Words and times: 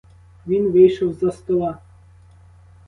Він 0.47 0.71
вийшов 0.71 1.13
з-за 1.13 1.31
стола. 1.31 1.77